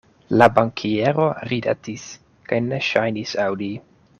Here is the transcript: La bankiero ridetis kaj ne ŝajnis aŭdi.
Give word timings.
La 0.41 0.45
bankiero 0.53 1.27
ridetis 1.51 2.07
kaj 2.51 2.63
ne 2.71 2.81
ŝajnis 2.89 3.37
aŭdi. 3.49 3.73